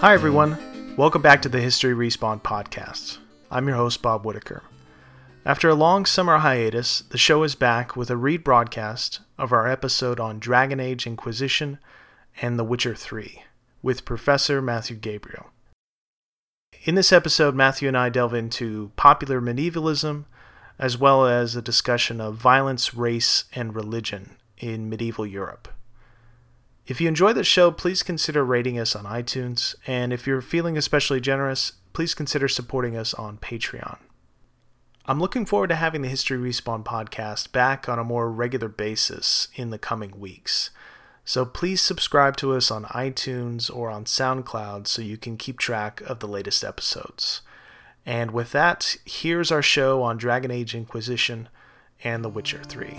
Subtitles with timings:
[0.00, 0.94] Hi, everyone.
[0.96, 3.18] Welcome back to the History Respawn podcast.
[3.50, 4.62] I'm your host, Bob Whitaker.
[5.44, 10.20] After a long summer hiatus, the show is back with a rebroadcast of our episode
[10.20, 11.80] on Dragon Age Inquisition
[12.40, 13.42] and The Witcher 3
[13.82, 15.50] with Professor Matthew Gabriele.
[16.84, 20.26] In this episode, Matthew and I delve into popular medievalism
[20.78, 25.66] as well as a discussion of violence, race, and religion in medieval Europe.
[26.88, 30.78] If you enjoy the show, please consider rating us on iTunes, and if you're feeling
[30.78, 33.98] especially generous, please consider supporting us on Patreon.
[35.04, 39.48] I'm looking forward to having the History Respawn podcast back on a more regular basis
[39.54, 40.70] in the coming weeks.
[41.26, 46.00] So please subscribe to us on iTunes or on SoundCloud so you can keep track
[46.06, 47.42] of the latest episodes.
[48.06, 51.50] And with that, here's our show on Dragon Age Inquisition
[52.02, 52.96] and The Witcher 3.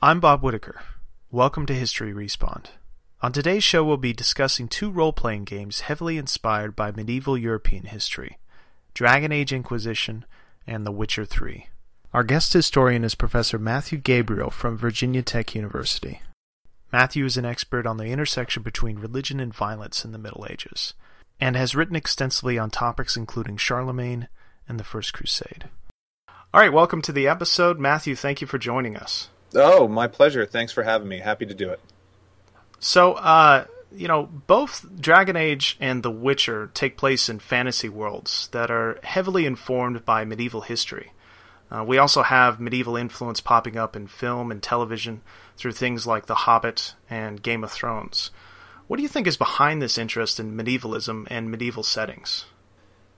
[0.00, 0.80] I'm Bob Whitaker.
[1.32, 2.66] Welcome to History Respawn.
[3.20, 7.82] On today's show, we'll be discussing two role playing games heavily inspired by medieval European
[7.82, 8.38] history
[8.94, 10.24] Dragon Age Inquisition
[10.68, 11.66] and The Witcher 3.
[12.14, 16.22] Our guest historian is Professor Matthew Gabriele from Virginia Tech University.
[16.92, 20.94] Matthew is an expert on the intersection between religion and violence in the Middle Ages,
[21.40, 24.28] and has written extensively on topics including Charlemagne
[24.68, 25.64] and the First Crusade.
[26.54, 27.80] All right, welcome to the episode.
[27.80, 29.30] Matthew, thank you for joining us.
[29.54, 30.44] Oh, my pleasure.
[30.44, 31.18] Thanks for having me.
[31.18, 31.80] Happy to do it.
[32.78, 38.48] So, uh, you know, both Dragon Age and The Witcher take place in fantasy worlds
[38.52, 41.12] that are heavily informed by medieval history.
[41.70, 45.20] Uh, we also have medieval influence popping up in film and television
[45.56, 48.30] through things like The Hobbit and Game of Thrones.
[48.86, 52.46] What do you think is behind this interest in medievalism and medieval settings?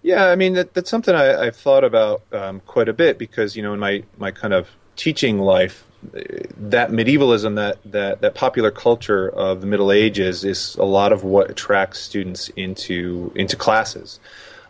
[0.02, 3.54] Yeah, I mean that, that's something I, have thought about um, quite a bit because
[3.54, 8.70] you know in my my kind of teaching life, that medievalism, that, that that popular
[8.70, 14.18] culture of the Middle Ages, is a lot of what attracts students into into classes,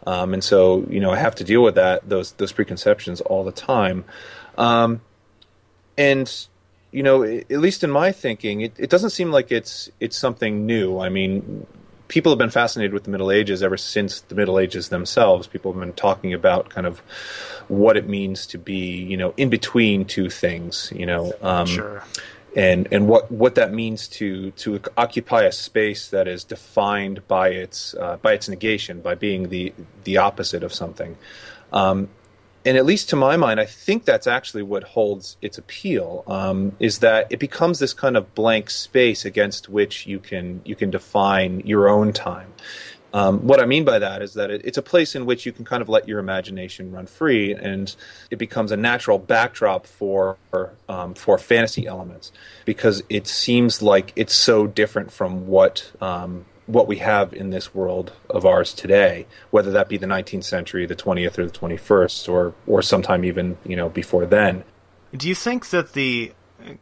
[0.06, 3.44] um, and so you know I have to deal with that those those preconceptions all
[3.44, 4.04] the time,
[4.58, 5.00] um,
[5.96, 6.46] and
[6.90, 10.66] you know at least in my thinking, it, it doesn't seem like it's it's something
[10.66, 10.98] new.
[10.98, 11.66] I mean,
[12.10, 15.46] people have been fascinated with the Middle Ages ever since the Middle Ages themselves.
[15.46, 16.98] People have been talking about kind of
[17.68, 22.02] what it means to be, you know, in between two things, you know, um, sure.
[22.56, 27.50] and and what what that means to to occupy a space that is defined by
[27.50, 29.72] its uh, by its negation, by being the
[30.02, 31.16] the opposite of something.
[31.72, 32.08] Um,
[32.70, 36.22] and at least to my mind, I think that's actually what holds its appeal.
[36.28, 40.76] Um, is that it becomes this kind of blank space against which you can you
[40.76, 42.52] can define your own time.
[43.12, 45.50] Um, what I mean by that is that it, it's a place in which you
[45.50, 47.92] can kind of let your imagination run free, and
[48.30, 50.38] it becomes a natural backdrop for
[50.88, 52.30] um, for fantasy elements
[52.66, 57.74] because it seems like it's so different from what um, what we have in this
[57.74, 62.28] world of ours today, whether that be the 19th century, the 20th, or the 21st,
[62.28, 64.64] or or sometime even you know before then.
[65.16, 66.32] Do you think that the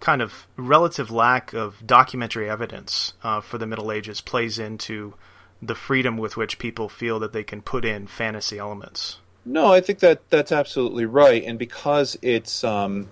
[0.00, 5.14] kind of relative lack of documentary evidence uh, for the Middle Ages plays into
[5.62, 9.18] the freedom with which people feel that they can put in fantasy elements?
[9.44, 13.08] No, I think that that's absolutely right, and because it's um,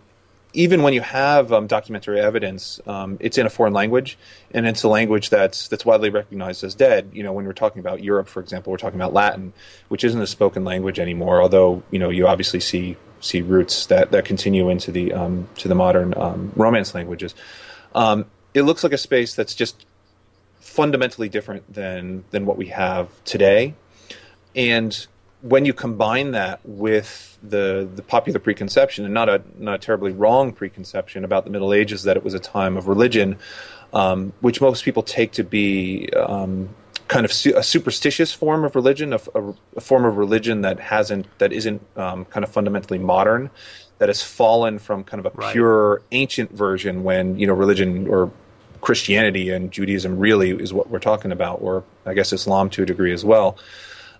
[0.56, 4.16] even when you have um, documentary evidence, um, it's in a foreign language,
[4.52, 7.10] and it's a language that's that's widely recognized as dead.
[7.12, 9.52] You know, when we're talking about Europe, for example, we're talking about Latin,
[9.88, 11.42] which isn't a spoken language anymore.
[11.42, 15.68] Although you know, you obviously see see roots that, that continue into the um, to
[15.68, 17.34] the modern um, Romance languages.
[17.94, 18.24] Um,
[18.54, 19.84] it looks like a space that's just
[20.60, 23.74] fundamentally different than than what we have today,
[24.54, 25.06] and
[25.48, 30.12] when you combine that with the the popular preconception, and not a not a terribly
[30.12, 33.38] wrong preconception about the Middle Ages that it was a time of religion,
[33.92, 36.68] um, which most people take to be um,
[37.08, 40.80] kind of su- a superstitious form of religion, a, a, a, form of religion that
[40.80, 43.50] hasn't that isn't um, kind of fundamentally modern,
[43.98, 45.52] that has fallen from kind of a right.
[45.52, 48.32] pure ancient version when you know religion or
[48.80, 52.86] Christianity and Judaism really is what we're talking about, or I guess Islam to a
[52.86, 53.58] degree as well.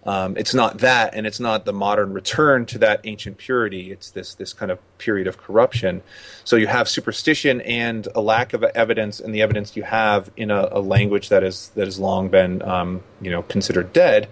[0.06, 3.90] Um, it's not that, and it's not the modern return to that ancient purity.
[3.90, 6.02] It's this this kind of period of corruption.
[6.44, 10.50] So you have superstition and a lack of evidence, and the evidence you have in
[10.50, 14.28] a, a language that is that has long been um, you know considered dead.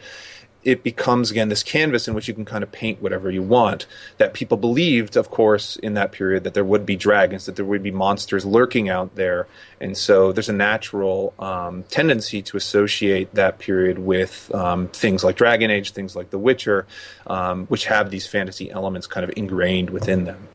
[0.64, 3.86] It becomes again this canvas in which you can kind of paint whatever you want.
[4.18, 7.64] That people believed, of course, in that period that there would be dragons, that there
[7.64, 9.46] would be monsters lurking out there,
[9.80, 15.36] and so there's a natural um, tendency to associate that period with um, things like
[15.36, 16.86] Dragon Age, things like The Witcher,
[17.26, 20.48] um, which have these fantasy elements kind of ingrained within them.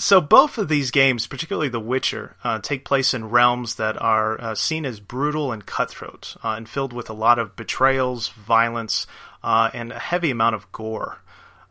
[0.00, 4.40] So both of these games, particularly The Witcher, uh, take place in realms that are
[4.40, 9.06] uh, seen as brutal and cutthroat, uh, and filled with a lot of betrayals, violence,
[9.42, 11.18] uh, and a heavy amount of gore.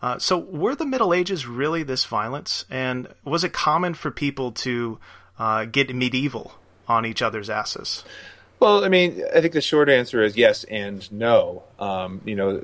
[0.02, 2.66] Uh, so, were the Middle Ages really this violent?
[2.70, 4.98] And was it common for people to
[5.38, 6.54] uh, get medieval
[6.88, 8.04] on each other's asses?
[8.60, 11.64] Well, I mean, I think the short answer is yes and no.
[11.80, 12.64] Um, you know,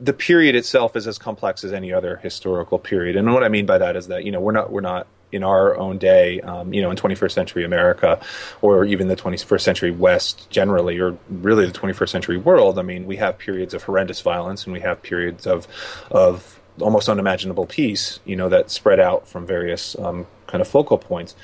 [0.00, 3.66] the period itself is as complex as any other historical period, and what I mean
[3.66, 6.72] by that is that you know we're not we're not in our own day, um,
[6.72, 8.20] you know, in 21st century America,
[8.62, 12.78] or even the 21st century West generally, or really the 21st century world.
[12.78, 15.66] I mean, we have periods of horrendous violence, and we have periods of
[16.10, 20.98] of almost unimaginable peace, you know, that spread out from various um, kind of focal
[20.98, 21.34] points.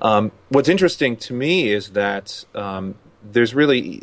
[0.00, 4.02] Um, what's interesting to me is that um, there's really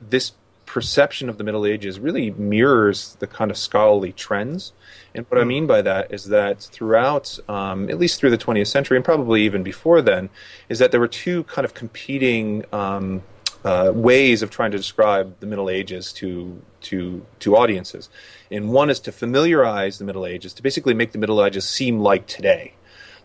[0.00, 0.32] this
[0.70, 4.72] perception of the Middle Ages really mirrors the kind of scholarly trends.
[5.16, 8.68] And what I mean by that is that throughout, um, at least through the 20th
[8.68, 10.30] century, and probably even before then,
[10.68, 13.20] is that there were two kind of competing um,
[13.64, 18.08] uh, ways of trying to describe the Middle Ages to to to audiences.
[18.52, 21.98] And one is to familiarize the Middle Ages, to basically make the Middle Ages seem
[21.98, 22.74] like today.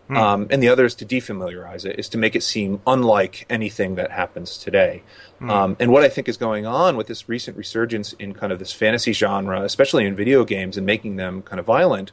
[0.08, 0.16] Hmm.
[0.16, 3.96] Um, and the other is to defamiliarize it, is to make it seem unlike anything
[3.96, 5.02] that happens today.
[5.38, 5.50] Hmm.
[5.50, 8.58] Um, and what I think is going on with this recent resurgence in kind of
[8.58, 12.12] this fantasy genre, especially in video games and making them kind of violent,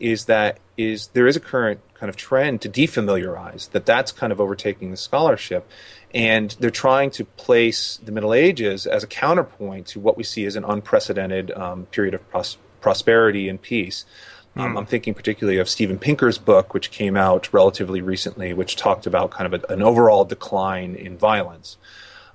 [0.00, 4.32] is that is there is a current kind of trend to defamiliarize that that's kind
[4.32, 5.68] of overtaking the scholarship
[6.14, 10.46] and they're trying to place the middle ages as a counterpoint to what we see
[10.46, 14.04] as an unprecedented um, period of pros- prosperity and peace
[14.56, 14.78] um, hmm.
[14.78, 19.30] I'm thinking particularly of Steven Pinker's book, which came out relatively recently, which talked about
[19.30, 21.76] kind of a, an overall decline in violence.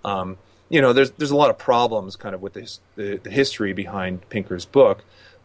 [0.06, 0.38] Um,
[0.69, 3.74] you know, there's there's a lot of problems kind of with this, the, the history
[3.74, 5.04] behind Pinker's book,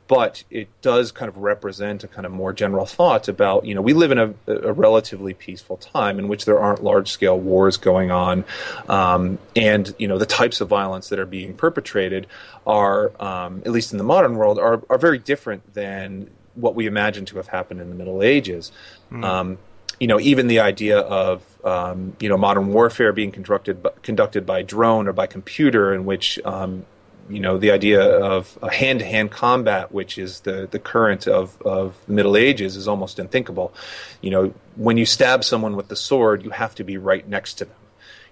[0.09, 3.83] but it does kind of represent a kind of more general thought about you know
[3.83, 7.77] we live in a, a relatively peaceful time in which there aren't large scale wars
[7.77, 8.45] going on,
[8.89, 12.27] um, and you know the types of violence that are being perpetrated
[12.67, 16.87] are um, at least in the modern world are are very different than what we
[16.87, 18.73] imagine to have happened in the Middle Ages.
[19.11, 19.25] Mm.
[19.25, 19.59] Um,
[20.01, 24.47] you know, even the idea of um, you know modern warfare being conducted by, conducted
[24.47, 26.87] by drone or by computer, in which um,
[27.29, 31.97] you know the idea of a hand-to-hand combat, which is the the current of of
[32.07, 33.73] the Middle Ages, is almost unthinkable.
[34.21, 37.55] You know, when you stab someone with the sword, you have to be right next
[37.55, 37.77] to them.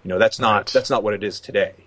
[0.05, 0.67] You know, that's not right.
[0.67, 1.86] that's not what it is today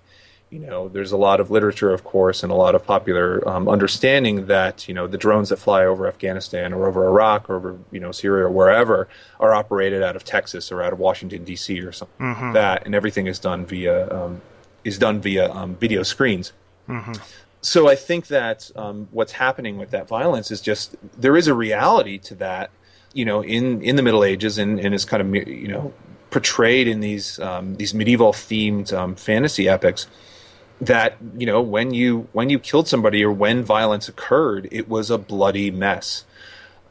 [0.49, 3.69] you know, there's a lot of literature, of course, and a lot of popular um,
[3.69, 7.77] understanding that you know the drones that fly over Afghanistan or over Iraq or over
[7.91, 9.07] you know Syria or wherever
[9.39, 11.79] are operated out of Texas or out of Washington D.C.
[11.81, 12.45] or something mm-hmm.
[12.45, 14.41] like that, and everything is done via um,
[14.83, 16.51] is done via um, video screens.
[16.87, 17.13] Mm-hmm.
[17.61, 21.53] So I think that um, what's happening with that violence is just there is a
[21.53, 22.71] reality to that,
[23.13, 25.93] you know, in in the Middle Ages and, and is kind of you know
[26.31, 30.07] portrayed in these um, these medieval themed um, fantasy epics
[30.81, 35.09] that you know when you when you killed somebody or when violence occurred, it was
[35.09, 36.25] a bloody mess.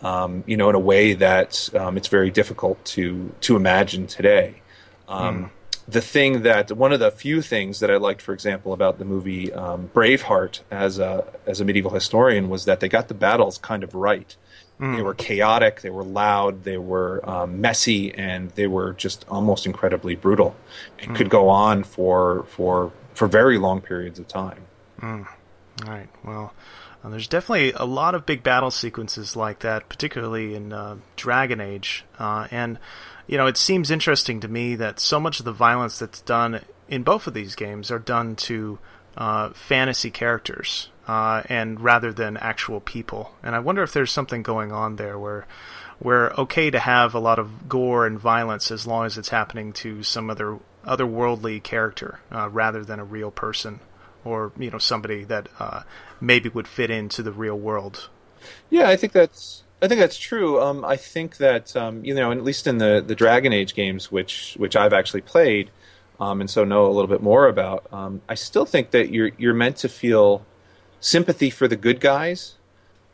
[0.01, 4.63] Um, you know, in a way that um, it's very difficult to to imagine today.
[5.09, 5.51] Um, mm.
[5.89, 9.07] The thing that one of the few things that I liked, for example, about the
[9.07, 13.59] movie um, Braveheart as a as a medieval historian was that they got the battles
[13.59, 14.37] kind of right.
[14.79, 14.97] Mm.
[14.97, 19.67] They were chaotic, they were loud, they were um, messy, and they were just almost
[19.67, 20.55] incredibly brutal.
[20.99, 21.17] It mm.
[21.17, 24.63] could go on for for for very long periods of time.
[25.01, 25.27] Mm.
[25.85, 26.09] All right.
[26.25, 26.55] Well,
[27.03, 31.61] uh, there's definitely a lot of big battle sequences like that, particularly in uh, Dragon
[31.61, 32.05] Age.
[32.19, 32.79] Uh, and,
[33.27, 36.61] you know, it seems interesting to me that so much of the violence that's done
[36.89, 38.79] in both of these games are done to
[39.17, 40.91] uh, fantasy characters.
[41.09, 45.19] Uh, and rather than actual people, and I wonder if there's something going on there
[45.19, 45.47] where
[45.99, 49.73] we're okay to have a lot of gore and violence as long as it's happening
[49.73, 50.59] to some other
[50.89, 53.81] otherworldly character uh, rather than a real person
[54.25, 55.83] or you know somebody that uh,
[56.21, 58.09] maybe would fit into the real world.
[58.71, 60.61] Yeah, I think that's I think that's true.
[60.61, 64.11] Um, I think that um, you know, at least in the the Dragon Age games,
[64.11, 65.71] which which I've actually played,
[66.21, 67.87] um, and so know a little bit more about.
[67.93, 70.45] Um, I still think that you're you're meant to feel
[71.01, 72.55] sympathy for the good guys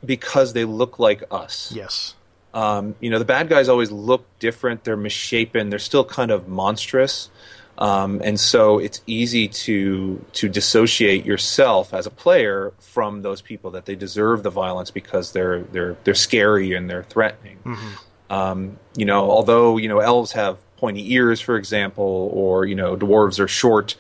[0.04, 1.73] because they look like us.
[1.75, 2.14] Yes.
[2.54, 4.85] Um, you know, the bad guys always look different.
[4.85, 5.71] They're misshapen.
[5.71, 7.28] They're still kind of monstrous.
[7.76, 13.73] Um, and so it's easy to to dissociate yourself as a player from those people
[13.73, 17.59] that they deserve the violence because they're they're they're scary and they're threatening.
[17.64, 18.33] Mm-hmm.
[18.33, 22.97] Um, you know, although you know elves have pointy ears, for example, or you know
[22.97, 23.97] dwarves are short.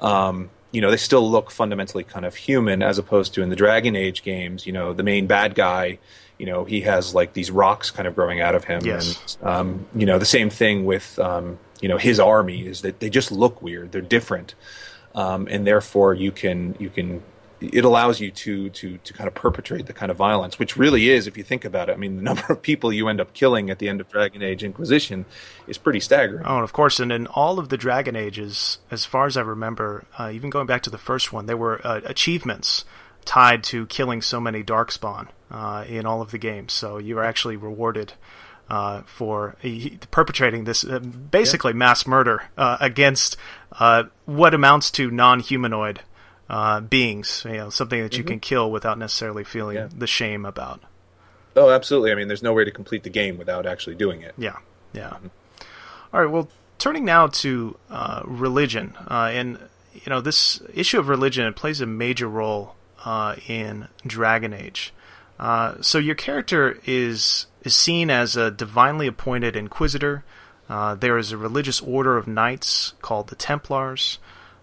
[0.00, 3.56] Um, you know, they still look fundamentally kind of human as opposed to in the
[3.56, 4.66] Dragon Age games.
[4.66, 5.98] You know, the main bad guy
[6.38, 9.38] you know he has like these rocks kind of growing out of him yes.
[9.40, 13.00] and um, you know the same thing with um, you know his army is that
[13.00, 13.92] they just look weird.
[13.92, 14.54] They're different,
[15.14, 17.22] um, and therefore you can you can
[17.60, 21.08] it allows you to to to kind of perpetrate the kind of violence, which really
[21.10, 21.92] is, if you think about it.
[21.92, 24.42] I mean, the number of people you end up killing at the end of Dragon
[24.42, 25.24] Age Inquisition
[25.66, 26.44] is pretty staggering.
[26.46, 29.42] Oh, and of course, and in all of the Dragon Ages, as far as I
[29.42, 32.84] remember, uh, even going back to the first one, there were uh, achievements
[33.24, 36.72] tied to killing so many Darkspawn uh, in all of the games.
[36.72, 38.14] So you were actually rewarded
[38.68, 41.78] uh, for he, perpetrating this uh, basically yeah.
[41.78, 43.36] mass murder uh, against
[43.78, 46.00] uh, what amounts to non-humanoid
[46.48, 47.44] uh, beings.
[47.46, 48.32] You know, something that you mm-hmm.
[48.32, 49.88] can kill without necessarily feeling yeah.
[49.94, 50.82] the shame about.
[51.54, 52.12] Oh, absolutely.
[52.12, 54.34] I mean, there's no way to complete the game without actually doing it.
[54.36, 54.56] Yeah,
[54.92, 55.10] yeah.
[55.10, 55.26] Mm-hmm.
[56.12, 56.30] All right.
[56.30, 56.48] Well,
[56.78, 59.58] turning now to uh, religion, and
[59.94, 62.76] you know, this issue of religion plays a major role
[63.46, 64.92] in Dragon Age.
[65.80, 70.24] so your character is is seen as a divinely appointed inquisitor.
[70.68, 74.18] Uh, there is a religious order of knights called the Templars.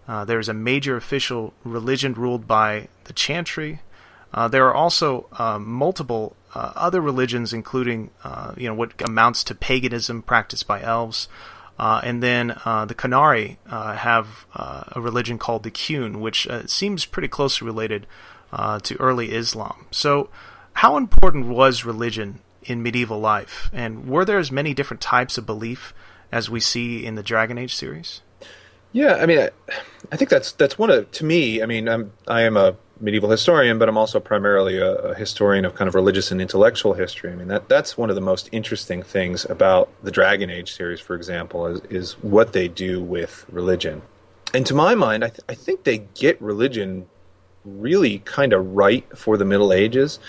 [0.06, 3.80] Uh, there is a major official religion ruled by the Chantry.
[4.32, 9.44] Uh, there are also uh, multiple uh, other religions, including uh, you know what amounts
[9.44, 11.28] to paganism practiced by elves.
[11.78, 18.06] and then the Qunari have a religion called the Qun, which seems pretty closely related
[18.82, 19.86] to early Islam.
[19.90, 20.30] So,
[20.74, 23.70] how important was religion in medieval life?
[23.72, 25.94] And were there as many different types of belief
[26.32, 28.20] as we see in the Dragon Age series?
[28.94, 29.50] Yeah, I mean, I,
[30.12, 31.60] I think that's that's one of to me.
[31.60, 35.64] I mean, I'm I am a medieval historian, but I'm also primarily a, a, historian
[35.64, 37.32] of kind of religious and intellectual history.
[37.32, 41.00] I mean, that that's one of the most interesting things about the Dragon Age series,
[41.00, 44.00] for example, is is what they do with religion.
[44.54, 47.08] And to my mind, I, th- I think they get religion
[47.64, 50.20] really kind of right for the Middle Ages.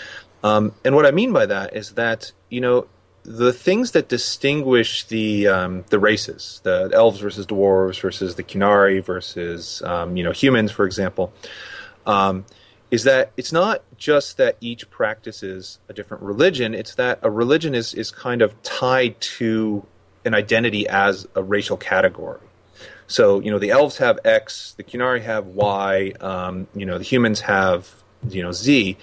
[0.43, 2.87] Um, and what I mean by that is that you know
[3.25, 9.03] the things that distinguish the um, the races, the elves versus dwarves versus the Qunari
[9.03, 11.33] versus um, you know humans, for example,
[12.05, 12.45] um,
[12.91, 16.73] is that it's not just that each practices a different religion.
[16.75, 19.85] It's that a religion is is kind of tied to
[20.23, 22.39] an identity as a racial category.
[23.07, 27.03] So you know the elves have X, the Qunari have Y, um, you know the
[27.03, 27.91] humans have
[28.29, 28.97] you know Z.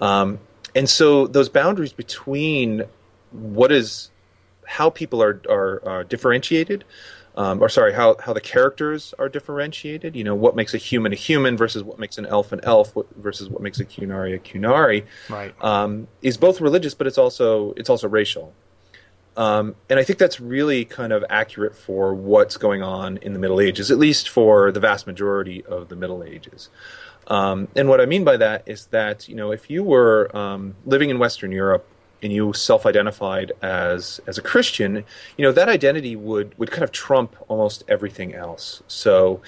[0.00, 0.40] Um,
[0.74, 2.84] and so those boundaries between
[3.32, 4.10] what is
[4.66, 6.84] how people are are, are differentiated
[7.36, 11.12] um, or sorry how how the characters are differentiated you know what makes a human
[11.12, 14.34] a human versus what makes an elf an elf what, versus what makes a Qunari
[14.34, 18.52] a Qunari right um, is both religious but it's also it's also racial
[19.36, 23.38] um, and I think that's really kind of accurate for what's going on in the
[23.38, 26.68] Middle Ages, at least for the vast majority of the Middle Ages.
[27.28, 30.74] Um, and what I mean by that is that you know if you were um,
[30.84, 31.86] living in Western Europe
[32.22, 35.04] and you self-identified as as a Christian,
[35.36, 38.82] you know that identity would would kind of trump almost everything else.
[38.88, 39.40] So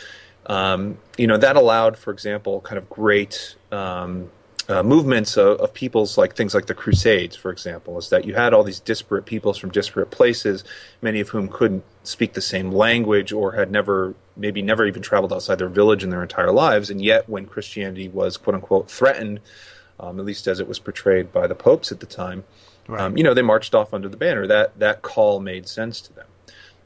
[0.47, 4.31] um, you know that allowed, for example, kind of great um,
[4.69, 8.35] uh, movements of, of, peoples like things like the Crusades, for example, is that you
[8.35, 10.65] had all these disparate peoples from disparate places,
[11.01, 15.33] many of whom couldn't speak the same language or had never, maybe never even traveled
[15.33, 16.91] outside their village in their entire lives.
[16.91, 19.41] And yet, when Christianity was quote unquote threatened,
[20.03, 22.45] um, at least as it was portrayed by the popes at the time,
[22.89, 23.01] right.
[23.01, 24.47] um, you know, they marched off under the banner.
[24.47, 26.27] That that call made sense to them.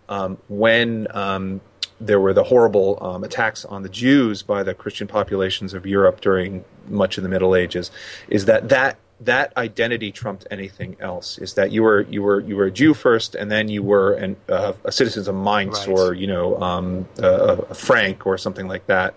[0.09, 1.61] Um, when um,
[2.01, 6.21] there were the horrible um, attacks on the Jews by the Christian populations of Europe
[6.21, 7.91] during much of the Middle Ages,
[8.29, 11.39] is that that that identity trumped anything else.
[11.39, 14.13] Is that you were you were you were a Jew first, and then you were
[14.15, 15.89] an, uh, a citizen of Mainz right.
[15.89, 19.15] or you know um, a, a, Frank or something like that,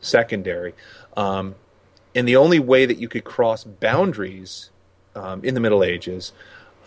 [0.00, 0.74] secondary.
[1.16, 1.56] Um,
[2.14, 4.70] and the only way that you could cross boundaries
[5.14, 6.32] um, in the Middle Ages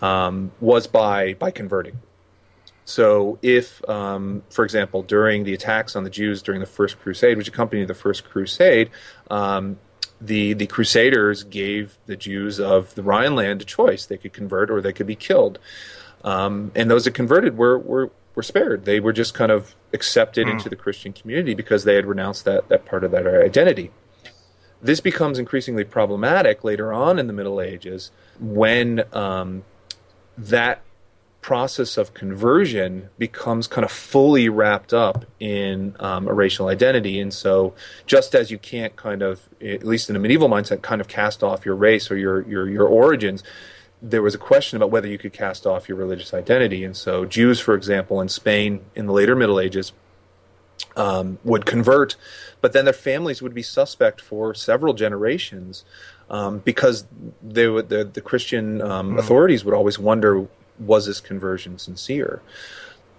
[0.01, 2.00] um, was by by converting.
[2.88, 7.36] So, if, um, for example, during the attacks on the Jews during the First Crusade,
[7.36, 8.91] which accompanied the First Crusade,
[9.32, 9.79] um,
[10.22, 14.82] the the Crusaders gave the Jews of the Rhineland a choice: they could convert or
[14.82, 15.58] they could be killed.
[16.24, 18.86] Um, and those that converted were, were were spared.
[18.86, 20.51] They were just kind of accepted mm.
[20.51, 23.91] into the Christian community because they had renounced that that part of their identity.
[24.85, 29.63] This becomes increasingly problematic later on in the Middle Ages when um,
[30.37, 30.81] that
[31.41, 37.19] process of conversion becomes kind of fully wrapped up in um, a racial identity.
[37.19, 37.73] And so,
[38.05, 41.41] just as you can't kind of, at least in a medieval mindset, kind of cast
[41.41, 43.43] off your race or your your, your origins,
[44.03, 46.83] there was a question about whether you could cast off your religious identity.
[46.83, 49.93] And so, Jews, for example, in Spain in the later Middle Ages,
[50.95, 52.15] um, would convert,
[52.61, 55.83] but then their families would be suspect for several generations
[56.29, 57.05] um, because
[57.43, 59.19] they would, the, the Christian um, mm.
[59.19, 60.47] authorities would always wonder
[60.79, 62.41] was this conversion sincere?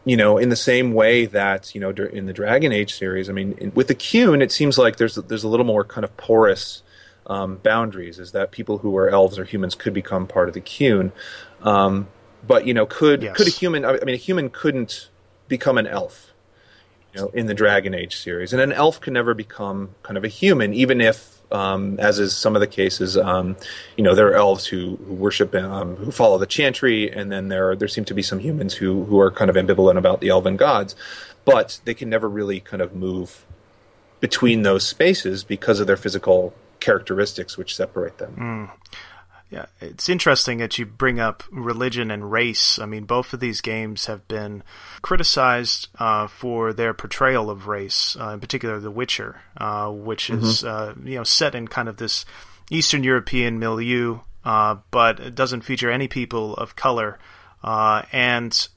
[0.05, 3.33] You know, in the same way that you know in the Dragon Age series, I
[3.33, 6.17] mean, in, with the Qun, it seems like there's there's a little more kind of
[6.17, 6.83] porous
[7.27, 8.21] um, boundaries.
[8.21, 11.11] Is that people who are elves or humans could become part of the Qun,
[11.63, 12.07] um,
[12.47, 13.37] but you know, could yes.
[13.37, 13.85] could a human?
[13.85, 15.09] I mean, a human couldn't
[15.49, 16.33] become an elf.
[17.17, 20.25] You know, in the Dragon Age series, and an elf can never become kind of
[20.25, 23.17] a human, even if um, as is some of the cases.
[23.17, 23.57] Um,
[23.97, 27.49] you know, there are elves who, who worship, um, who follow the chantry, and then
[27.49, 30.29] there there seem to be some humans who who are kind of ambivalent about the
[30.29, 30.95] elven gods,
[31.45, 33.45] but they can never really kind of move
[34.21, 38.37] between those spaces because of their physical characteristics which separate them.
[38.39, 38.97] Mm.
[39.49, 42.81] Yeah, it's interesting that you bring up religion and race.
[42.81, 44.65] I mean, both of these games have been
[45.03, 50.45] criticized uh, for their portrayal of race, uh, in particular, The Witcher, uh, which mm-hmm.
[50.45, 52.25] is uh, you know set in kind of this
[52.71, 57.19] Eastern European milieu, uh, but it doesn't feature any people of color.
[57.67, 58.69] Uh, and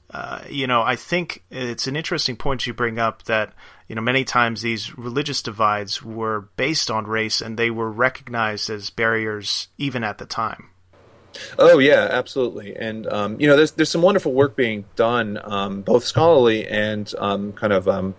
[0.50, 3.54] you know, I think it's an interesting point you bring up that
[3.90, 8.70] you know, many times these religious divides were based on race and they were recognized
[8.70, 10.70] as barriers even at the time.
[11.58, 12.76] Oh yeah, absolutely.
[12.76, 17.12] And um, you know, there's there's some wonderful work being done, um, both scholarly and
[17.18, 18.14] um, kind of um,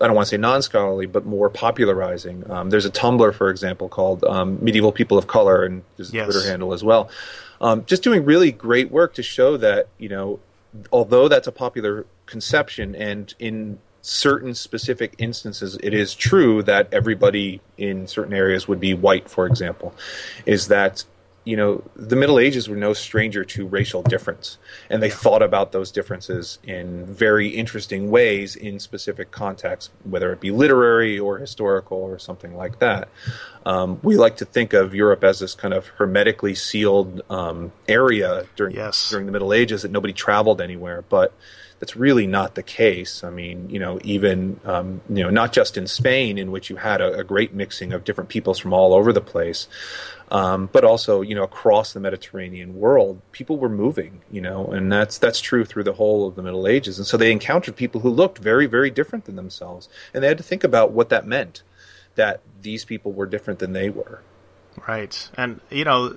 [0.00, 2.50] I don't want to say non-scholarly, but more popularizing.
[2.50, 6.14] Um, there's a Tumblr, for example, called um, Medieval People of Color, and there's a
[6.14, 6.24] yes.
[6.24, 7.08] Twitter handle as well.
[7.62, 10.40] Um, just doing really great work to show that you know,
[10.92, 17.60] although that's a popular conception, and in certain specific instances, it is true that everybody
[17.78, 19.94] in certain areas would be white, for example,
[20.44, 21.04] is that
[21.44, 24.58] you know the Middle Ages were no stranger to racial difference,
[24.88, 30.40] and they thought about those differences in very interesting ways in specific contexts, whether it
[30.40, 33.08] be literary or historical or something like that.
[33.66, 38.46] Um, we like to think of Europe as this kind of hermetically sealed um, area
[38.56, 39.10] during yes.
[39.10, 41.32] during the Middle Ages that nobody traveled anywhere, but
[41.82, 43.24] that's really not the case.
[43.24, 46.76] I mean, you know, even um, you know, not just in Spain, in which you
[46.76, 49.66] had a, a great mixing of different peoples from all over the place,
[50.30, 54.20] um, but also you know across the Mediterranean world, people were moving.
[54.30, 57.16] You know, and that's that's true through the whole of the Middle Ages, and so
[57.16, 60.62] they encountered people who looked very very different than themselves, and they had to think
[60.62, 61.64] about what that meant,
[62.14, 64.22] that these people were different than they were.
[64.86, 66.14] Right, and you know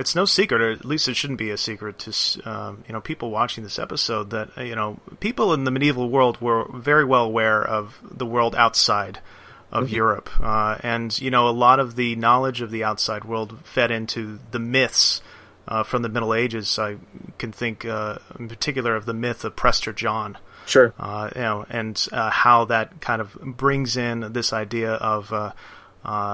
[0.00, 3.02] it's no secret, or at least it shouldn't be a secret to um, you know
[3.02, 7.04] people watching this episode that uh, you know people in the medieval world were very
[7.04, 9.18] well aware of the world outside
[9.70, 9.96] of mm-hmm.
[9.96, 13.90] Europe, uh, and you know a lot of the knowledge of the outside world fed
[13.90, 15.20] into the myths
[15.68, 16.78] uh, from the Middle Ages.
[16.78, 16.96] I
[17.36, 20.38] can think uh, in particular of the myth of Prester John.
[20.64, 20.94] Sure.
[20.98, 25.30] Uh, you know, and uh, how that kind of brings in this idea of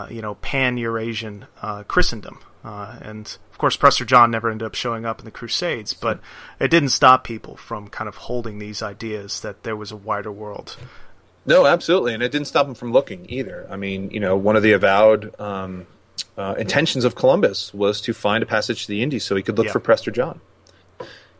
[0.08, 1.46] you know pan Eurasian
[1.88, 2.38] Christendom.
[2.66, 6.20] Uh, and of course, Prester John never ended up showing up in the Crusades, but
[6.60, 10.30] it didn't stop people from kind of holding these ideas that there was a wider
[10.30, 10.76] world.
[11.46, 13.66] No, absolutely, and it didn't stop them from looking either.
[13.70, 15.86] I mean, you know, one of the avowed um,
[16.36, 19.56] uh, intentions of Columbus was to find a passage to the Indies so he could
[19.56, 19.72] look yeah.
[19.72, 20.42] for Prester John.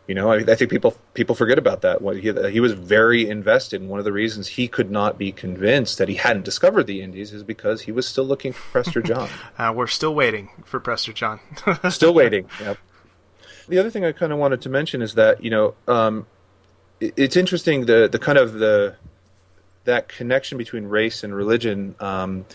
[0.07, 1.99] You know, I, I, think people people forget about that.
[2.01, 3.81] He, he was very invested.
[3.81, 7.01] And one of the reasons he could not be convinced that he hadn't discovered the
[7.01, 9.29] Indies is because he was still looking for Prester John.
[9.57, 11.41] uh, we're still waiting for Prester John.
[11.89, 12.49] still waiting.
[12.61, 12.77] Yep.
[13.67, 16.25] The other thing I kind of wanted to mention is that you know um,
[17.01, 18.95] it, it's interesting the the kind of the
[19.83, 22.45] that connection between race and religion um,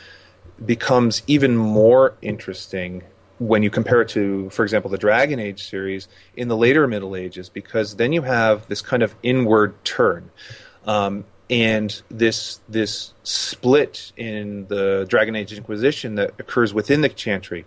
[0.65, 3.03] becomes even more interesting
[3.47, 7.17] when you compare it to, for example, the Dragon Age series in the later Middle
[7.17, 10.31] Ages, because then you have this kind of inward turn.
[10.87, 17.67] Um, and this this split in the Dragon Age Inquisition that occurs within the Chantry,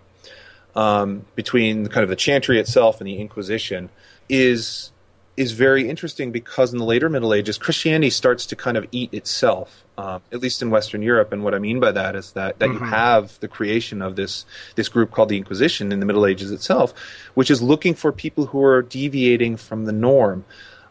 [0.76, 3.90] um, between kind of the Chantry itself and the Inquisition,
[4.30, 4.92] is
[5.38, 9.14] is very interesting because in the later Middle Ages, Christianity starts to kind of eat
[9.14, 11.34] itself, uh, at least in Western Europe.
[11.34, 12.84] And what I mean by that is that, that mm-hmm.
[12.84, 14.46] you have the creation of this
[14.76, 16.94] this group called the Inquisition in the Middle Ages itself,
[17.34, 20.46] which is looking for people who are deviating from the norm.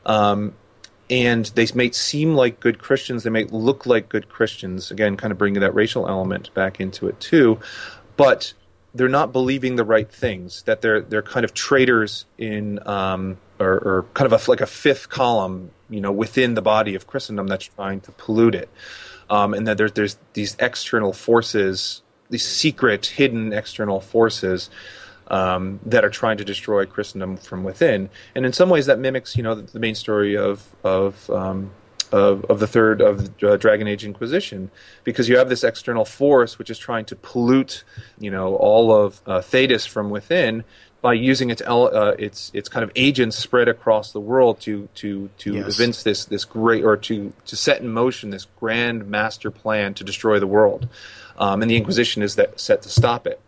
[0.04, 0.54] Um,
[1.10, 4.90] and they may seem like good Christians, they may look like good Christians.
[4.90, 7.58] Again, kind of bringing that racial element back into it too,
[8.16, 8.52] but
[8.94, 10.62] they're not believing the right things.
[10.62, 14.66] That they're they're kind of traitors in um, or, or kind of a, like a
[14.66, 18.68] fifth column, you know, within the body of Christendom that's trying to pollute it,
[19.28, 24.70] um, and that there's there's these external forces, these secret, hidden external forces.
[25.28, 29.38] Um, that are trying to destroy Christendom from within, and in some ways that mimics,
[29.38, 31.70] you know, the, the main story of of um,
[32.14, 34.70] of, of the third of uh, Dragon Age Inquisition,
[35.02, 37.82] because you have this external force which is trying to pollute,
[38.20, 40.62] you know, all of uh, Thedas from within
[41.02, 45.28] by using its uh, its its kind of agents spread across the world to to
[45.38, 45.74] to yes.
[45.74, 50.04] evince this this great or to to set in motion this grand master plan to
[50.04, 50.88] destroy the world,
[51.36, 53.40] um, and the Inquisition is that set to stop it.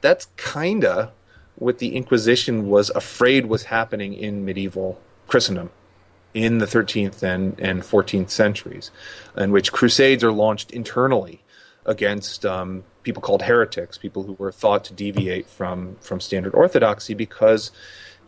[0.00, 1.12] That's kinda
[1.56, 5.70] what the Inquisition was afraid was happening in medieval Christendom
[6.34, 8.90] in the 13th and, and 14th centuries,
[9.36, 11.42] in which crusades are launched internally
[11.84, 17.14] against um, people called heretics, people who were thought to deviate from, from standard orthodoxy
[17.14, 17.70] because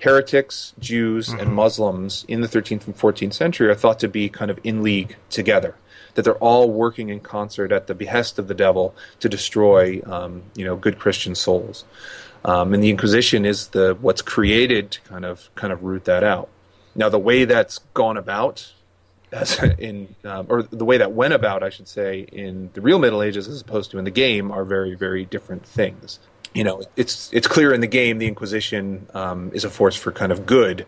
[0.00, 1.40] heretics, Jews, mm-hmm.
[1.40, 4.82] and Muslims in the 13th and 14th century are thought to be kind of in
[4.82, 5.76] league together.
[6.14, 10.42] That they're all working in concert at the behest of the devil to destroy, um,
[10.54, 11.84] you know, good Christian souls.
[12.44, 16.22] Um, and the Inquisition is the what's created to kind of kind of root that
[16.22, 16.48] out.
[16.94, 18.72] Now, the way that's gone about,
[19.32, 22.98] as in um, or the way that went about, I should say, in the real
[22.98, 26.18] Middle Ages as opposed to in the game, are very, very different things.
[26.54, 30.12] You know, it's it's clear in the game the Inquisition um, is a force for
[30.12, 30.86] kind of good,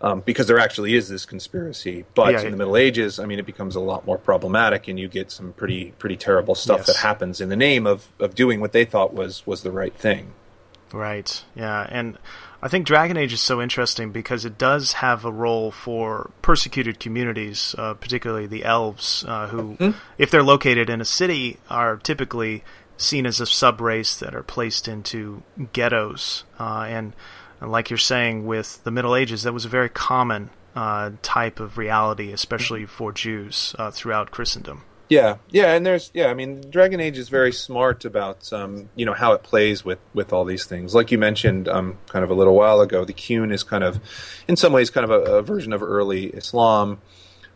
[0.00, 2.04] um, because there actually is this conspiracy.
[2.14, 4.98] But yeah, in the Middle Ages, I mean, it becomes a lot more problematic, and
[4.98, 6.86] you get some pretty pretty terrible stuff yes.
[6.86, 9.94] that happens in the name of, of doing what they thought was was the right
[9.94, 10.34] thing.
[10.92, 11.44] Right.
[11.54, 12.16] Yeah, and
[12.60, 16.98] I think Dragon Age is so interesting because it does have a role for persecuted
[16.98, 19.98] communities, uh, particularly the elves, uh, who, mm-hmm.
[20.18, 22.64] if they're located in a city, are typically
[22.96, 25.42] seen as a sub race that are placed into
[25.72, 26.42] ghettos.
[26.58, 27.14] Uh, and,
[27.60, 31.60] and, like you're saying, with the Middle Ages, that was a very common uh, type
[31.60, 32.90] of reality, especially mm-hmm.
[32.90, 34.82] for Jews uh, throughout Christendom.
[35.08, 39.06] Yeah, yeah, and there's yeah, I mean, Dragon Age is very smart about um, you
[39.06, 40.94] know how it plays with with all these things.
[40.94, 44.00] Like you mentioned, um, kind of a little while ago, the Qun is kind of,
[44.48, 47.00] in some ways, kind of a, a version of early Islam.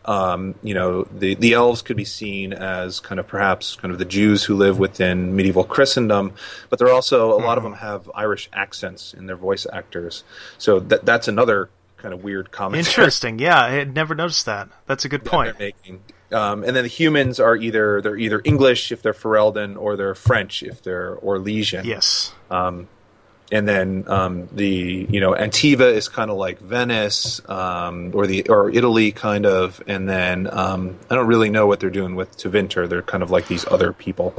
[0.07, 3.99] Um, you know, the the elves could be seen as kind of perhaps kind of
[3.99, 6.33] the Jews who live within medieval Christendom,
[6.71, 7.73] but they're also a lot of mm-hmm.
[7.73, 10.25] them have Irish accents in their voice actors.
[10.57, 12.87] So that that's another kind of weird comment.
[12.87, 13.39] Interesting.
[13.39, 14.71] Yeah, I had never noticed that.
[14.87, 15.59] That's a good point.
[15.59, 16.03] Making.
[16.33, 20.15] Um, and then the humans are either they're either English if they're Ferelden or they're
[20.15, 21.85] French if they're Orlesian.
[21.85, 22.33] Yes.
[22.51, 22.89] Um,
[23.53, 28.49] and then um, the you know Antiva is kind of like Venice um, or the
[28.49, 32.37] or Italy kind of, and then um, I don't really know what they're doing with
[32.39, 32.89] Tevinter.
[32.89, 34.35] They're kind of like these other people.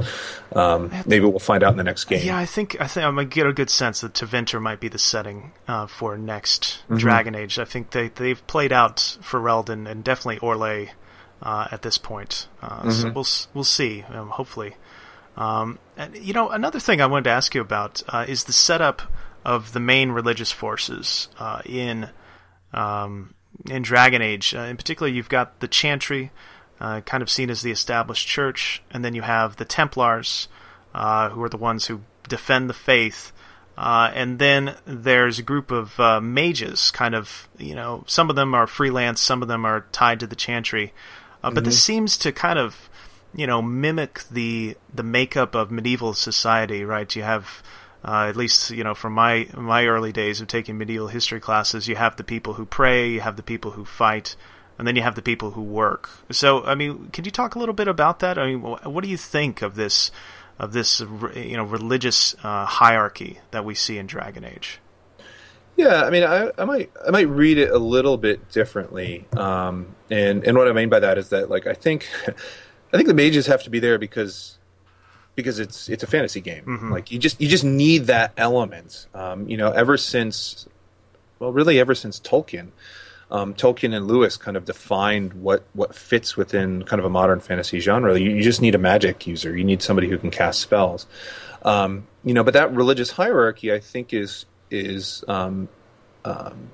[0.52, 2.26] Um, maybe we'll find out in the next game.
[2.26, 4.88] Yeah, I think I think I might get a good sense that Tevinter might be
[4.88, 6.96] the setting uh, for next mm-hmm.
[6.96, 7.60] Dragon Age.
[7.60, 10.90] I think they they've played out Ferelden and definitely Orlais
[11.44, 12.48] uh, at this point.
[12.60, 12.90] Uh, mm-hmm.
[12.90, 14.02] So we'll we'll see.
[14.02, 14.76] Um, hopefully,
[15.36, 18.52] um, and you know another thing I wanted to ask you about uh, is the
[18.52, 19.02] setup
[19.44, 22.08] of the main religious forces uh, in
[22.72, 23.34] um,
[23.68, 24.54] in Dragon Age.
[24.54, 26.30] Uh, in particular, you've got the Chantry,
[26.80, 30.48] uh, kind of seen as the established church, and then you have the Templars,
[30.92, 33.32] who are the ones who defend the faith.
[33.76, 38.36] Uh, and then there's a group of uh, mages, kind of, you know, some of
[38.36, 40.92] them are freelance, some of them are tied to the Chantry.
[41.44, 41.64] Uh, but mm-hmm.
[41.66, 42.88] this seems to kind of,
[43.34, 47.14] you know, mimic the the makeup of medieval society, right?
[47.14, 47.62] You have
[48.02, 51.86] uh, at least you know from my my early days of taking medieval history classes,
[51.86, 54.36] you have the people who pray, you have the people who fight,
[54.78, 56.08] and then you have the people who work.
[56.30, 58.38] So, I mean, can you talk a little bit about that?
[58.38, 60.10] I mean, what do you think of this
[60.58, 61.00] of this
[61.34, 64.80] you know religious uh, hierarchy that we see in Dragon Age?
[65.76, 69.94] Yeah, I mean, I, I might I might read it a little bit differently, um,
[70.10, 73.14] and and what I mean by that is that like I think I think the
[73.14, 74.58] mages have to be there because
[75.34, 76.64] because it's it's a fantasy game.
[76.64, 76.92] Mm-hmm.
[76.92, 79.06] Like you just you just need that element.
[79.14, 80.68] Um, you know, ever since
[81.38, 82.68] well, really ever since Tolkien,
[83.30, 87.40] um, Tolkien and Lewis kind of defined what what fits within kind of a modern
[87.40, 88.18] fantasy genre.
[88.18, 89.56] You, you just need a magic user.
[89.56, 91.06] You need somebody who can cast spells.
[91.62, 95.68] Um, you know, but that religious hierarchy, I think, is is um,
[96.24, 96.70] um,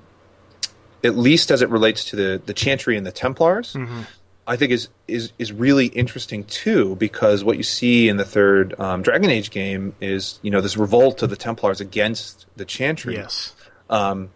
[1.02, 3.74] at least as it relates to the the Chantry and the Templars.
[3.74, 4.02] Mm-hmm.
[4.46, 8.78] I think is is is really interesting too because what you see in the third
[8.80, 13.14] um, Dragon Age game is you know this revolt of the Templars against the Chantry,
[13.14, 13.54] yes,
[13.88, 14.30] um,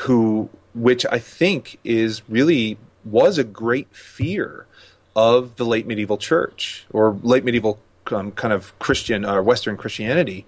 [0.00, 4.66] who which I think is really was a great fear
[5.14, 7.78] of the late medieval church or late medieval
[8.10, 10.46] um, kind of Christian or uh, Western Christianity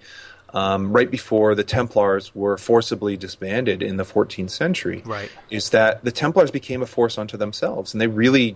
[0.55, 5.03] um, right before the Templars were forcibly disbanded in the 14th century.
[5.05, 5.29] Right.
[5.49, 8.55] Is that the Templars became a force unto themselves, and they really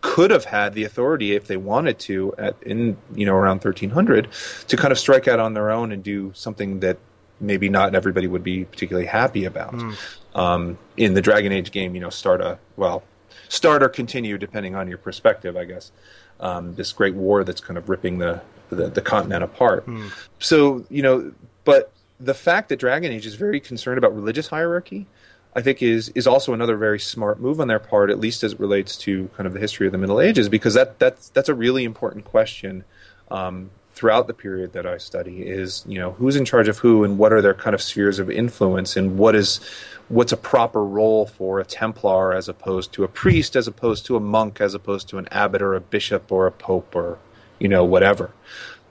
[0.00, 4.28] could have had the authority if they wanted to at in you know around 1300
[4.68, 6.98] to kind of strike out on their own and do something that
[7.40, 9.74] maybe not everybody would be particularly happy about.
[9.74, 9.96] Mm.
[10.34, 13.02] Um, in the Dragon Age game, you know, start a well,
[13.50, 15.92] start or continue depending on your perspective, I guess.
[16.40, 19.86] Um, this great war that's kind of ripping the the, the continent apart.
[19.86, 20.10] Mm.
[20.38, 21.32] So you know,
[21.64, 25.06] but the fact that Dragon Age is very concerned about religious hierarchy,
[25.54, 28.52] I think is is also another very smart move on their part, at least as
[28.54, 31.48] it relates to kind of the history of the Middle Ages, because that that's that's
[31.48, 32.84] a really important question.
[33.30, 37.04] Um, throughout the period that I study is you know who's in charge of who
[37.04, 39.60] and what are their kind of spheres of influence and what is
[40.08, 44.16] what's a proper role for a Templar as opposed to a priest as opposed to
[44.16, 47.18] a monk as opposed to an abbot or a bishop or a pope or
[47.58, 48.30] you know whatever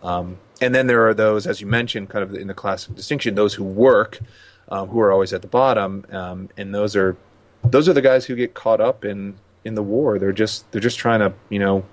[0.03, 3.35] um, and then there are those as you mentioned kind of in the classic distinction
[3.35, 4.19] those who work
[4.69, 7.15] um, who are always at the bottom um, and those are
[7.63, 10.81] those are the guys who get caught up in in the war they're just they're
[10.81, 11.85] just trying to you know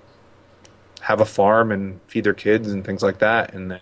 [1.01, 3.53] have a farm and feed their kids and things like that.
[3.53, 3.81] And then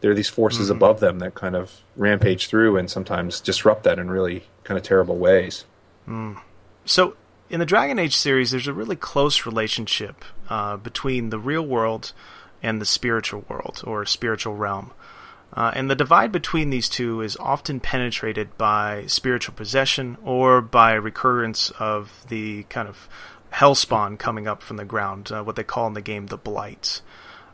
[0.00, 0.76] there are these forces mm-hmm.
[0.76, 4.84] above them that kind of rampage through and sometimes disrupt that in really kind of
[4.84, 5.64] terrible ways.
[6.08, 6.40] Mm.
[6.84, 7.16] So,
[7.54, 12.12] in the Dragon Age series, there's a really close relationship uh, between the real world
[12.64, 14.92] and the spiritual world or spiritual realm.
[15.52, 20.94] Uh, and the divide between these two is often penetrated by spiritual possession or by
[20.94, 23.08] recurrence of the kind of
[23.52, 27.02] hellspawn coming up from the ground, uh, what they call in the game the blights.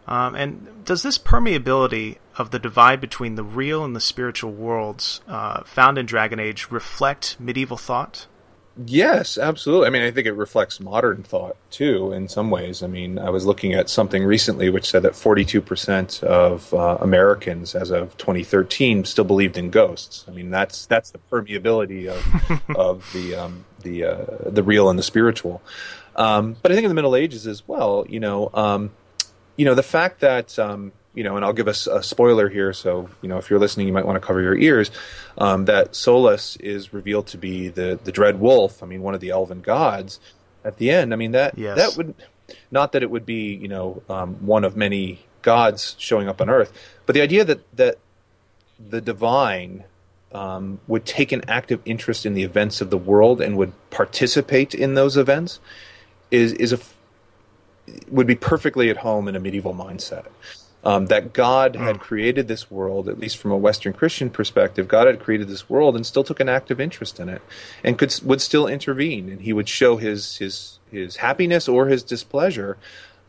[0.08, 5.20] Um, and does this permeability of the divide between the real and the spiritual worlds
[5.28, 8.26] uh, found in Dragon Age reflect medieval thought?
[8.86, 9.88] Yes, absolutely.
[9.88, 12.82] I mean, I think it reflects modern thought too, in some ways.
[12.82, 17.74] I mean, I was looking at something recently which said that 42% of uh, Americans,
[17.74, 20.24] as of 2013, still believed in ghosts.
[20.28, 24.98] I mean, that's that's the permeability of of the um, the uh, the real and
[24.98, 25.60] the spiritual.
[26.14, 28.90] Um, but I think in the Middle Ages as well, you know, um,
[29.56, 32.48] you know, the fact that um, you know, and I'll give us a, a, spoiler
[32.48, 32.72] here.
[32.72, 34.90] So, you know, if you're listening, you might want to cover your ears.
[35.36, 38.82] Um, that Solas is revealed to be the the dread wolf.
[38.82, 40.18] I mean, one of the elven gods.
[40.64, 41.76] At the end, I mean that yes.
[41.76, 42.14] that would
[42.70, 46.48] not that it would be you know um, one of many gods showing up on
[46.48, 46.72] Earth,
[47.04, 47.98] but the idea that that
[48.78, 49.84] the divine
[50.32, 54.74] um, would take an active interest in the events of the world and would participate
[54.74, 55.60] in those events
[56.30, 56.78] is is a
[58.08, 60.24] would be perfectly at home in a medieval mindset
[60.82, 62.02] um, that God had hmm.
[62.02, 65.94] created this world, at least from a Western Christian perspective, God had created this world
[65.94, 67.42] and still took an active interest in it,
[67.84, 72.02] and could would still intervene, and He would show His His His happiness or His
[72.02, 72.78] displeasure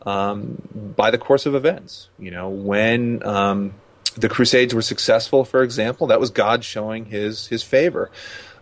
[0.06, 0.62] um,
[0.96, 2.08] by the course of events.
[2.18, 3.74] You know, when um,
[4.16, 8.10] the Crusades were successful, for example, that was God showing His His favor.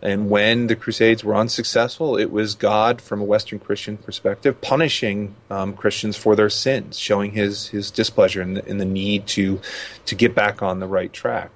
[0.03, 5.35] And when the Crusades were unsuccessful, it was God, from a Western Christian perspective, punishing
[5.51, 9.61] um, Christians for their sins, showing his his displeasure and the, the, need to
[10.07, 11.51] to get back on the right track.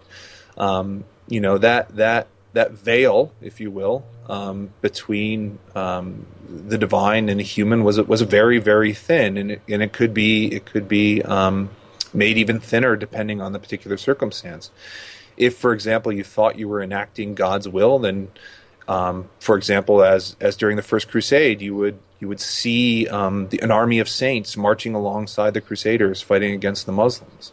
[0.59, 7.31] Um, you know that that that veil, if you will, um, between um, the divine
[7.31, 10.67] and the human was was very very thin, and it, and it could be it
[10.67, 11.71] could be um,
[12.13, 14.71] made even thinner depending on the particular circumstance
[15.37, 18.29] if, for example, you thought you were enacting God's will, then,
[18.89, 23.49] um, for example, as as during the First Crusade, you would you would see um,
[23.49, 27.53] the, an army of saints marching alongside the Crusaders fighting against the Muslims.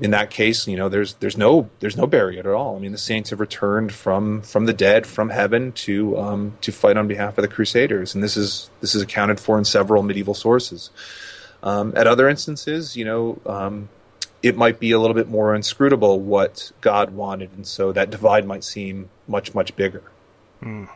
[0.00, 2.76] In that case, you know, there's there's no there's no barrier at all.
[2.76, 6.72] I mean, the saints have returned from from the dead, from heaven, to um, to
[6.72, 10.02] fight on behalf of the Crusaders, and this is this is accounted for in several
[10.02, 10.90] medieval sources.
[11.62, 13.88] Um, at other instances, you know, um,
[14.44, 18.46] it might be a little bit more inscrutable what God wanted, and so that divide
[18.46, 20.02] might seem much much bigger.
[20.62, 20.90] Mm.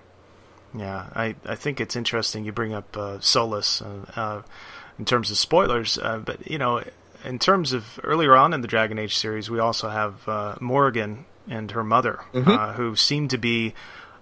[0.77, 4.43] Yeah, I I think it's interesting you bring up uh, Solas uh, uh,
[4.99, 6.83] in terms of spoilers, uh, but you know,
[7.25, 11.25] in terms of earlier on in the Dragon Age series, we also have uh, Morrigan
[11.49, 12.51] and her mother, mm-hmm.
[12.51, 13.73] Uh, who seem to be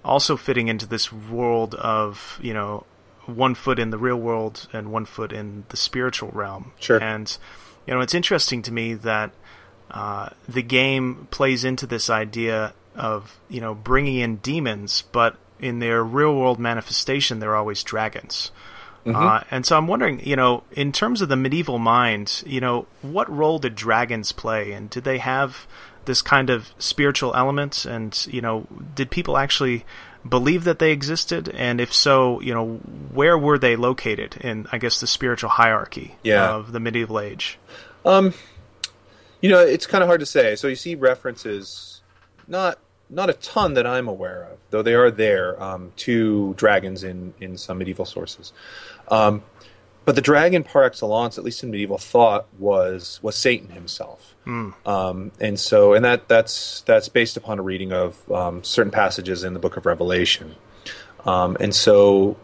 [0.04, 2.86] also fitting into this world of you know
[3.24, 6.70] one foot in the real world and one foot in the spiritual realm.
[6.78, 7.36] Sure, and
[7.86, 9.32] you know, it's interesting to me that
[9.90, 15.78] uh, the game plays into this idea of you know bringing in demons, but in
[15.78, 18.50] their real world manifestation, they're always dragons.
[19.04, 19.16] Mm-hmm.
[19.16, 22.86] Uh, and so I'm wondering, you know, in terms of the medieval mind, you know,
[23.02, 25.66] what role did dragons play, and did they have
[26.06, 27.84] this kind of spiritual element?
[27.84, 29.84] And you know, did people actually
[30.28, 31.48] believe that they existed?
[31.50, 32.76] And if so, you know,
[33.12, 36.54] where were they located in, I guess, the spiritual hierarchy yeah.
[36.54, 37.58] of the medieval age?
[38.04, 38.34] Um,
[39.42, 40.56] You know, it's kind of hard to say.
[40.56, 42.00] So you see references,
[42.48, 47.04] not not a ton that I'm aware of, though they are there um, to dragons
[47.04, 48.52] in in some medieval sources.
[49.08, 49.42] Um,
[50.06, 54.36] but the dragon par excellence, at least in medieval thought, was was Satan himself.
[54.46, 54.72] Mm.
[54.86, 59.42] Um, and so, and that that's that's based upon a reading of um, certain passages
[59.42, 60.54] in the Book of Revelation.
[61.24, 62.36] Um, and so,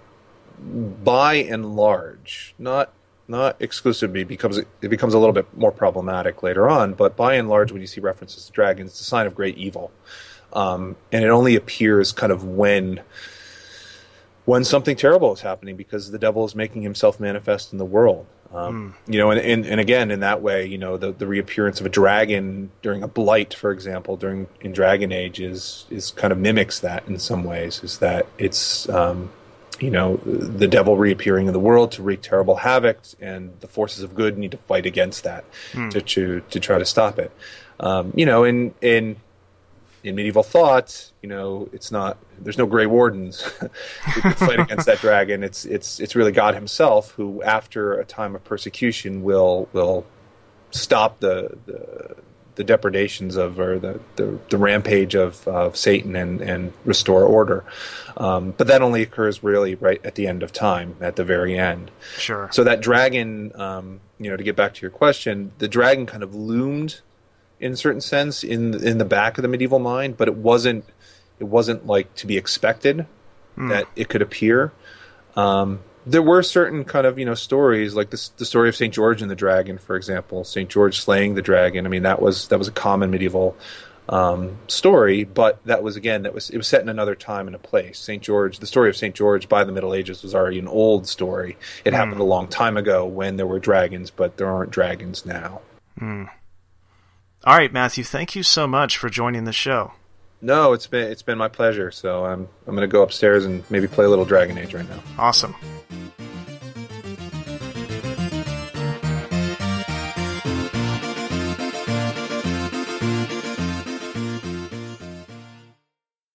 [0.59, 2.92] by and large, not
[3.29, 6.94] not exclusively becomes it becomes a little bit more problematic later on.
[6.94, 9.57] But by and large, when you see references to dragons, it's a sign of great
[9.57, 9.92] evil,
[10.53, 13.03] um, and it only appears kind of when
[14.44, 18.26] when something terrible is happening because the devil is making himself manifest in the world.
[18.52, 19.12] Um, mm.
[19.12, 21.87] You know, and, and, and again, in that way, you know, the, the reappearance of
[21.87, 26.38] a dragon during a blight, for example, during in Dragon Age is is kind of
[26.38, 27.83] mimics that in some ways.
[27.83, 29.31] Is that it's um,
[29.81, 34.02] you know the devil reappearing in the world to wreak terrible havoc, and the forces
[34.02, 35.90] of good need to fight against that mm.
[35.90, 37.33] to, to to try to stop it.
[37.81, 39.16] Um, you know, in in
[40.05, 43.43] in medieval thought, you know, it's not there's no Grey Wardens
[44.15, 45.43] who can fight against that dragon.
[45.45, 50.05] It's it's it's really God Himself who, after a time of persecution, will will
[50.71, 52.17] stop the the,
[52.57, 57.65] the depredations of or the, the, the rampage of, of Satan and and restore order.
[58.17, 61.57] Um, but that only occurs really right at the end of time, at the very
[61.57, 61.91] end.
[62.19, 62.49] Sure.
[62.53, 66.23] So that dragon, um, you know, to get back to your question, the dragon kind
[66.23, 67.01] of loomed
[67.62, 70.85] in a certain sense in in the back of the medieval mind, but it wasn't
[71.38, 73.07] it wasn't like to be expected
[73.57, 73.68] mm.
[73.70, 74.72] that it could appear.
[75.37, 78.92] Um, there were certain kind of you know stories like this, the story of Saint
[78.92, 81.87] George and the dragon, for example, Saint George slaying the dragon.
[81.87, 83.57] I mean that was that was a common medieval
[84.09, 87.55] um, story, but that was again that was it was set in another time and
[87.55, 88.01] a place.
[88.01, 91.07] Saint George, the story of Saint George by the Middle Ages was already an old
[91.07, 91.57] story.
[91.85, 91.96] It mm.
[91.96, 95.61] happened a long time ago when there were dragons, but there aren't dragons now.
[96.01, 96.29] Mm.
[97.44, 99.94] All right, Matthew, thank you so much for joining the show.
[100.40, 101.90] No, it's been it's been my pleasure.
[101.90, 104.88] So I'm I'm going to go upstairs and maybe play a little Dragon Age right
[104.88, 105.02] now.
[105.18, 105.57] Awesome.